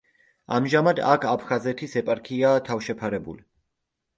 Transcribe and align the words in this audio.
ამჟამად 0.55 1.01
აქ 1.09 1.27
აფხაზეთის 1.33 1.93
ეპარქიაა 2.03 2.65
თავშეფარებული. 2.71 3.47